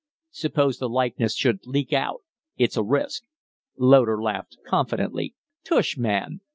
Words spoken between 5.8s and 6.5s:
man!